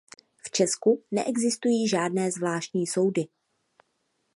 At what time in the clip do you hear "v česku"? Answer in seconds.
0.43-1.03